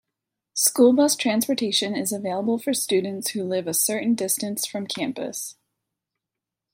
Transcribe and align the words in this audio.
School 0.55 0.93
bus 0.93 1.15
transportation 1.15 1.95
is 1.95 2.11
available 2.11 2.57
for 2.57 2.73
students 2.73 3.27
who 3.29 3.43
live 3.43 3.67
a 3.67 3.73
certain 3.75 4.15
distance 4.15 4.65
from 4.65 4.87
campus. 4.87 5.57